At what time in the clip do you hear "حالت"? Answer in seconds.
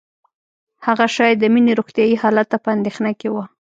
2.21-2.47